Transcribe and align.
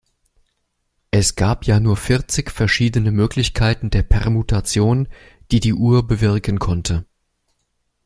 Es 1.11 1.35
gab 1.35 1.65
ja 1.67 1.79
nur 1.79 1.95
vierzig 1.95 2.49
verschiedene 2.49 3.11
Möglichkeiten 3.11 3.91
der 3.91 4.01
Permutation, 4.01 5.07
die 5.51 5.59
die 5.59 5.75
Uhr 5.75 6.07
bewirken 6.07 6.57
konnte. 6.57 7.05